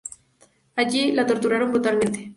Allí, 0.75 1.11
la 1.11 1.27
torturaron 1.27 1.71
brutalmente. 1.73 2.29